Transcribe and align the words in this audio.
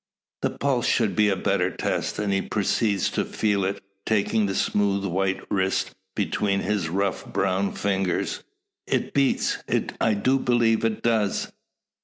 The 0.41 0.49
pulse 0.49 0.87
should 0.87 1.15
be 1.15 1.29
a 1.29 1.35
better 1.35 1.69
test; 1.69 2.17
and 2.17 2.33
he 2.33 2.41
proceeds 2.41 3.07
to 3.11 3.23
feel 3.23 3.63
it, 3.63 3.83
taking 4.03 4.47
the 4.47 4.55
smooth 4.55 5.05
white 5.05 5.41
wrist 5.51 5.91
between 6.15 6.61
his 6.61 6.89
rough 6.89 7.23
brown 7.27 7.73
fingers. 7.73 8.41
"It 8.87 9.13
beats! 9.13 9.59
I 10.01 10.15
do 10.15 10.39
believe 10.39 10.83
it 10.83 11.03
does!" 11.03 11.51